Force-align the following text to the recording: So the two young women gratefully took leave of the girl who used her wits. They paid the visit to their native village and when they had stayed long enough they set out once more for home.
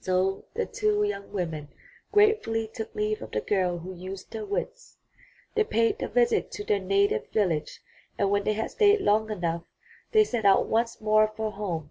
So 0.00 0.44
the 0.52 0.66
two 0.66 1.02
young 1.02 1.32
women 1.32 1.68
gratefully 2.12 2.68
took 2.68 2.94
leave 2.94 3.22
of 3.22 3.30
the 3.30 3.40
girl 3.40 3.78
who 3.78 3.94
used 3.94 4.34
her 4.34 4.44
wits. 4.44 4.98
They 5.54 5.64
paid 5.64 5.98
the 5.98 6.08
visit 6.08 6.50
to 6.50 6.64
their 6.64 6.78
native 6.78 7.30
village 7.30 7.80
and 8.18 8.30
when 8.30 8.44
they 8.44 8.52
had 8.52 8.70
stayed 8.70 9.00
long 9.00 9.30
enough 9.30 9.62
they 10.10 10.24
set 10.24 10.44
out 10.44 10.66
once 10.68 11.00
more 11.00 11.26
for 11.34 11.52
home. 11.52 11.90